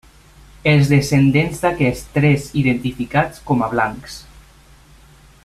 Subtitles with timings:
[0.69, 4.17] Els descendents d'aquests tres identificats com a blancs.